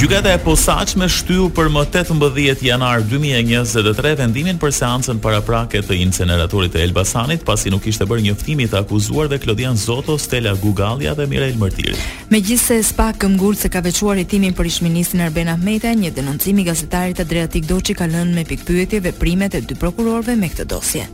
[0.00, 6.72] Gjykata e posaçme shtyu për më 18 janar 2023 vendimin për seancën paraprake të inceneratorit
[6.72, 11.52] të Elbasanit, pasi nuk ishte bërë njoftimi të akuzuarve Klodian Zoto, Stella Gugallia dhe Mirel
[11.60, 11.98] Mërtiri.
[12.32, 17.20] Megjithse SPA këmbgurt se ka veçuar hetimin për ish-ministrin Arben Ahmetaj, një denoncim i gazetarit
[17.20, 21.04] Adriatik Doçi ka lënë me pikpyetje veprimet e dy prokurorëve me këtë dosje.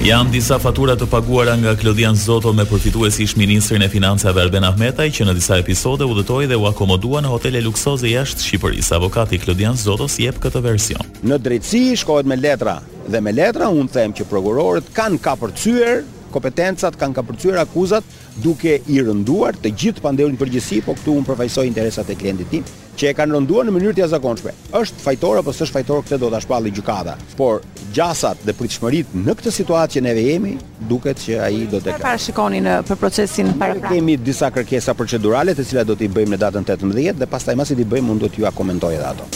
[0.00, 4.64] Jan disa fatura të paguara nga Klodian Zoto me përfituesi ish ministrin e financave Arben
[4.64, 8.88] Ahmetaj që në disa episode u dhe u akomodua në hotele luksoze jashtë Shqipëris.
[8.96, 11.04] Avokati Klodian Zoto si jep këtë version.
[11.20, 12.80] Në drejtësi shkohet me letra
[13.12, 16.00] dhe me letra unë them që prokurorët kanë kapërcyer
[16.32, 18.04] kompetencat, kanë kapërcyer akuzat
[18.40, 22.66] duke i rënduar të gjithë pandeurin përgjësi, po këtu unë përfajsoj interesat e klientit tim,
[22.96, 24.54] që e kanë rënduar në mënyrë të jazakonshme.
[24.74, 27.60] Êshtë fajtor apo s'është fajtor këtë do të ashpalli gjukada, por
[27.96, 30.56] gjasat dhe pritëshmërit në këtë situatë që neve jemi,
[30.90, 31.96] duket që ai do të këtë.
[31.96, 33.92] Për parë shikoni në për procesin para pra?
[33.94, 37.56] kemi disa kërkesa procedurale të cila do t'i bëjmë në datën 18 dhe pas taj
[37.60, 39.30] t'i i bëjmë, unë do t'ju akomentoj edhe ato.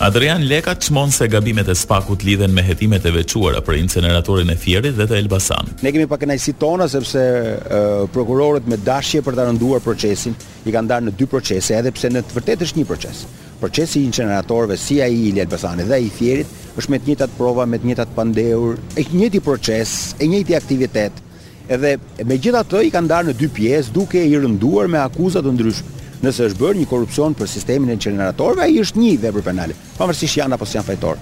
[0.00, 4.56] Adrian Leka çmon se gabimet e Spakut lidhen me hetimet e veçuara për inceneratorin e
[4.56, 5.68] Fierit dhe të Elbasan.
[5.82, 10.32] Ne kemi pak kënaqësi tona sepse uh, prokurorët me dashje për të rënduar procesin
[10.64, 13.20] i kanë ndarë në dy procese, edhe pse në të vërtetë është një proces.
[13.60, 17.68] Procesi i inceneratorëve si ai i Elbasanit dhe i Fierit është me të njëjtat prova,
[17.68, 21.20] me të njëjtat pandehur, e njëjti proces, e njëjti aktivitet.
[21.68, 25.98] Edhe megjithatë i kanë ndarë në dy pjesë duke i rënduar me akuza të ndryshme
[26.22, 30.38] nëse është bërë një korrupsion për sistemin e gjeneratorëve, ai është një vepër penale, pavarësisht
[30.40, 31.20] janë apo janë fajtor.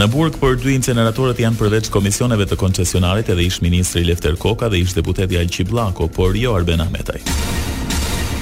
[0.00, 4.70] Në Burg për dy inceneratorët janë përveç komisioneve të koncesionarit edhe ish ministri Lefter Koka
[4.70, 7.20] dhe ish deputeti Alqi Blako, por jo Arben Ahmetaj.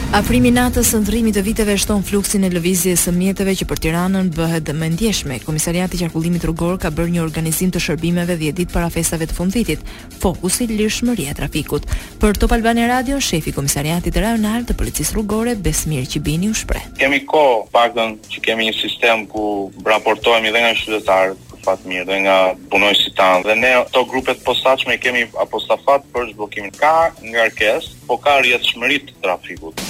[0.08, 4.30] Afrimi natës së ndrimit të viteve shton fluksin e lëvizjes së mjeteve që për Tiranën
[4.32, 5.36] bëhet më ndjeshme.
[5.44, 9.36] Komisariati i Qarkullimit Rrugor ka bërë një organizim të shërbimeve dhe ditë para festave të
[9.36, 9.82] fundvitit,
[10.22, 11.84] fokusi lirshmëria e trafikut.
[12.24, 16.88] Për Top Albani Radio, shefi i Komisariatit Rajonal të Policisë Rrugore Besmir Qibini u shpreh.
[16.96, 19.46] Kemi kohë, paktën që kemi një sistem ku
[19.84, 22.36] raportohemi dhe nga qytetarët fat mirë dhe nga
[22.70, 28.38] punojësit tanë dhe ne to grupet posaçme kemi apostafat për zhbukimin ka ngarkesë po ka
[28.46, 29.88] rjetëshmërit trafikut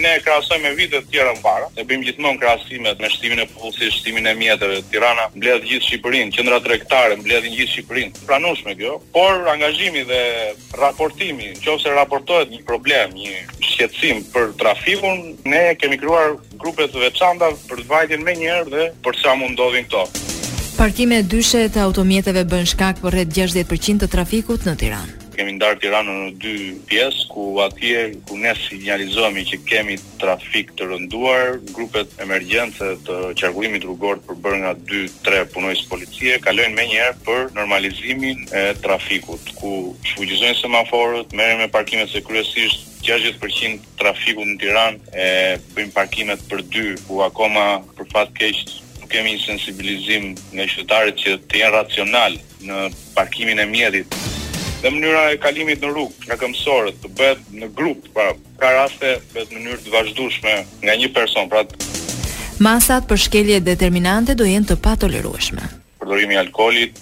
[0.00, 3.98] ne e krahasojmë me të tjera mbara, e bëjmë gjithmonë krahasimet me shtimin e popullsisë,
[4.00, 4.78] shtimin e mjeteve.
[4.92, 8.24] Tirana mbledh gjithë Shqipërinë, qendra tregtare mbledhin gjithë Shqipërinë.
[8.28, 10.22] Pranueshme kjo, por angazhimi dhe
[10.80, 17.52] raportimi, nëse raportohet një problem, një shqetësim për trafikun, ne kemi krijuar grupe të veçanta
[17.70, 20.06] për të vajtin më njëherë dhe për sa mund ndodhin këto.
[20.80, 25.78] Parkime dyshe të automjeteve bën shkak për rreth 60% të trafikut në Tiranë kemi ndarë
[25.80, 26.52] Tiranën në dy
[26.90, 33.86] pjesë ku atje ku ne sinjalizohemi që kemi trafik të rënduar, grupet emergjente të qarkullimit
[33.88, 39.72] rrugor të përbërë nga 2-3 punojës policie kalojnë menjëherë për normalizimin e trafikut ku
[40.10, 45.28] shfuqizojnë semaforët, merren me parkimet se kryesisht 60% trafiku në Tiran e
[45.72, 51.24] bëjmë parkimet për dy, ku akoma për fatë keqët nuk kemi një sensibilizim në qytetarët
[51.24, 52.36] që të jenë racional
[52.68, 52.82] në
[53.16, 54.20] parkimin e mjedit
[54.82, 58.28] dhe mënyra e kalimit në rrugë, në këmësorët, të bëhet në grupë, pra
[58.60, 60.54] ka raste bëhet në mënyrë të vazhdushme
[60.86, 61.64] nga një person, pra
[62.60, 65.62] Masat për shkelje determinante do jenë të patolerueshme.
[66.02, 66.98] Përdorimi alkoolit,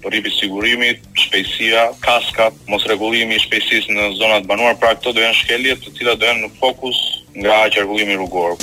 [0.00, 5.76] përripi sigurimit, shpejsia, kaskat, mos regullimi shpejsis në zonat banuar, pra këto do jenë shkelje
[5.84, 7.00] të cilat do jenë në fokus
[7.36, 8.56] nga qërgullimi rrugorë.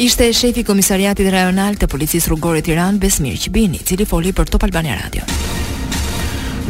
[0.00, 4.64] Ishte e shefi Komisariatit Rajonal të Policis Rrugore Tiran, Besmir Qibini, cili foli për Top
[4.64, 5.28] Albania Radio.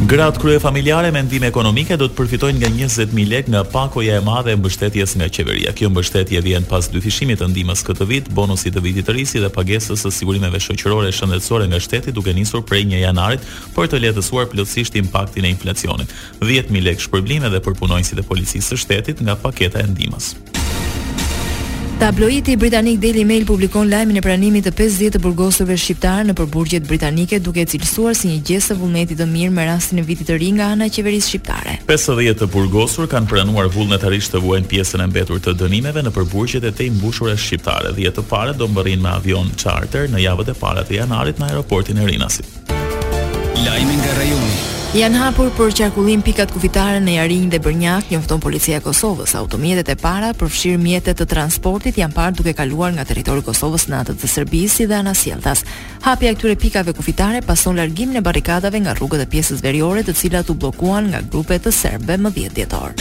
[0.07, 4.21] Gratë krye familjare me ndime ekonomike do të përfitojnë nga 20.000 lek nga pakoja e
[4.23, 5.73] madhe e mbështetjes nga qeveria.
[5.75, 9.49] Kjo mbështetje vjen pas dyfishimit të ndihmës këtë vit, bonusit të vitit të risi dhe
[9.51, 13.43] pagesës së sigurimeve shoqërore shëndetësore nga shteti duke nisur prej 1 janarit
[13.75, 16.13] për të lehtësuar plotësisht impaktin e inflacionit.
[16.39, 20.31] 10.000 lek shpërblime dhe përpunojnësit e policisë së shtetit nga paketa e ndihmës.
[21.99, 26.85] Tabloidi britanik Daily Mail publikon lajmin e pranimit të 50 të burgosurve shqiptar në përburgjet
[26.87, 30.37] britanike duke cilësuar si një gjestë të vullnetit të mirë me rastin e vitit të
[30.39, 31.75] ri nga ana e qeverisë shqiptare.
[31.91, 36.69] 50 të burgosur kanë pranuar vullnetarisht të vuajnë pjesën e mbetur të dënimeve në përburgjet
[36.71, 37.91] e tej mbushura shqiptare.
[37.99, 41.51] 10 të parë do mbërrin me avion charter në javët e para të janarit në
[41.51, 42.47] aeroportin e Rinasit.
[43.65, 44.68] Lajmi nga rajoni.
[44.89, 49.35] Janë hapur për qarkullim pikat kufitare në Jarinj dhe Bërnjak, njofton policia e Kosovës.
[49.37, 53.85] Automjetet e para përfshir mjetet të transportit janë parë duke kaluar nga territori i Kosovës
[53.89, 55.61] në anën e Serbisë dhe anasjelltas.
[56.07, 60.17] Hapja e këtyre pikave kufitare pason largimin e barrikadave nga rrugët e pjesës veriore, të
[60.23, 62.97] cilat u bllokuan nga grupe të serbe më 10 dhjetor.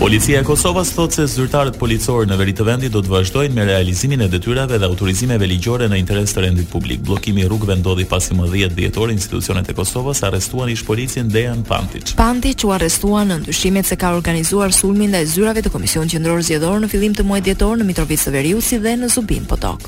[0.00, 3.66] Policia e Kosovës thot se zyrtarët policorë në veri të vendit do të vazhdojnë me
[3.68, 7.02] realizimin e detyrave dhe autorizimeve ligjore në interes të rendit publik.
[7.04, 11.60] Bllokimi i rrugëve ndodhi pasi më 10 dhjetor institucionet e Kosovës arrestuan ish policin Dejan
[11.68, 12.14] Pantic.
[12.16, 16.80] Pantic u arrestua në ndryshimet se ka organizuar sulmin ndaj zyrave të Komision Qendror Zgjedhor
[16.80, 19.84] në fillim të muajit dhjetor në Mitrovicë së Veriut si dhe në Zubin Potok.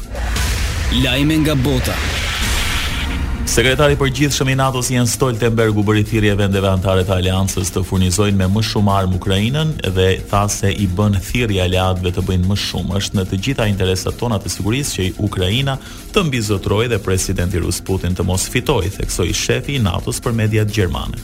[1.07, 1.97] Lajme nga bota.
[3.53, 7.83] Sekretari për gjithë i NATO-s Jens të u bëri thirrje vendeve anëtare të aleancës të
[7.85, 12.49] furnizojnë me më shumë armë Ukrainën dhe tha se i bën thirrje aleatëve të bëjnë
[12.49, 12.97] më shumë.
[13.03, 15.77] Është në të gjitha interesat tona të sigurisë që Ukraina
[16.15, 20.73] të mbizotroj dhe presidenti rus Putin të mos fitojë, theksoi shefi i NATO-s për mediat
[20.73, 21.21] gjermane.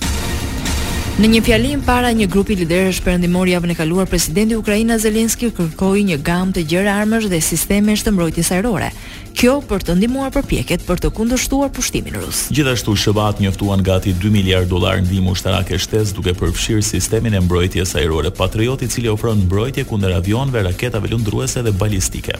[1.19, 5.49] Në një fjalim para një grupi liderësh perëndimor javën e kaluar, presidenti i Ukrainës Zelenski
[5.50, 8.93] kërkoi një gamë të gjërë armësh dhe sisteme të mbrojtjes ajrore,
[9.35, 12.44] kjo për të ndihmuar përpjekjet për të kundërshtuar pushtimin rus.
[12.55, 17.97] Gjithashtu, Shëbat njoftuan gati 2 dolar dollar ndihmë ushtarake shtesë, duke përfshirë sistemin e mbrojtjes
[17.99, 22.38] ajrore Patriot, i cili ofron mbrojtje kundër avionëve, raketave lundruese dhe balistike.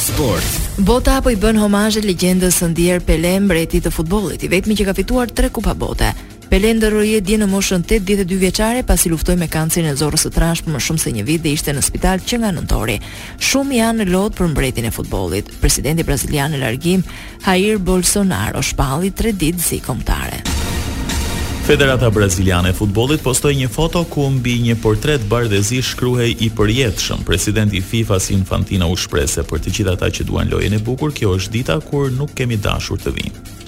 [0.00, 4.72] Sport Bota apo i bën homazhet legjendës së ndier Pele, mbreti të futbollit, i vetmi
[4.78, 6.06] që ka fituar 3 kupa bote.
[6.48, 10.64] Pele ndërroje dje në moshën 82 vjeçare pasi luftoi me kancerin e zorrës së trashë
[10.64, 12.96] për më shumë se një vit dhe ishte në spital që nga nëntori.
[13.44, 15.52] Shumë janë në lot për mbretin e futbollit.
[15.60, 17.04] Presidenti brazilian në largim
[17.44, 20.40] Jair Bolsonaro shpalli 3 ditë si kombëtare.
[21.70, 27.22] Federata Braziliane e Futbollit postoi një foto ku mbi një portret bardhëzi shkruhej i përjetshëm.
[27.28, 30.82] Presidenti i FIFA si Infantino u shpresë për të gjithë ata që duan lojën e
[30.82, 31.14] bukur.
[31.14, 33.58] Kjo është dita kur nuk kemi dashur të vinë.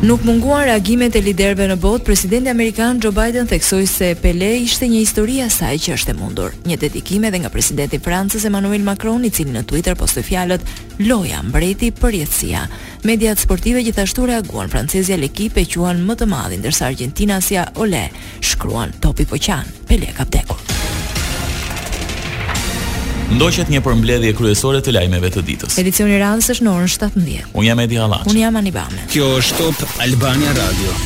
[0.00, 4.86] Nuk munguan reagimet e liderëve në botë, presidenti amerikan Joe Biden theksoi se Pele ishte
[4.86, 6.54] një histori e saj që është e mundur.
[6.70, 10.62] Një dedikim edhe nga presidenti i Francës Emmanuel Macron, i cili në Twitter postoi fjalët:
[11.08, 12.62] "Loja mbreti për jetësia".
[13.10, 14.70] Mediat sportive gjithashtu reaguan.
[14.70, 17.42] Francezja l'ekip ekipe quan më të madhin, ndërsa Argentina
[17.74, 18.04] Ole
[18.40, 20.57] shkruan: "Topi po qan, Pele ka vdekur"
[23.28, 25.76] ndoqet një përmbledhje kryesore të lajmeve të ditës.
[25.82, 27.50] Edicioni i radhës është në orën 17.
[27.52, 28.28] Unë jam Edi Hallaç.
[28.32, 29.04] Unë jam Anibame.
[29.12, 30.96] Kjo është Top Albania Radio.